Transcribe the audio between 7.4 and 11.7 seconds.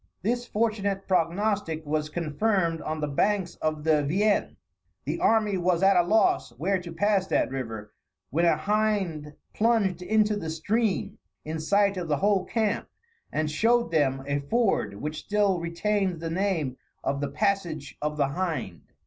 river, when a hind plunged into the stream in